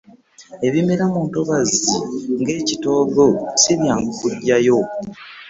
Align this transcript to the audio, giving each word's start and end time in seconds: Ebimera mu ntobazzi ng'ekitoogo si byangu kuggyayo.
Ebimera 0.67 1.05
mu 1.13 1.21
ntobazzi 1.29 1.93
ng'ekitoogo 2.39 3.25
si 3.61 3.71
byangu 3.79 4.09
kuggyayo. 4.19 4.77